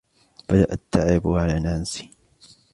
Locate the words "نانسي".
1.59-2.11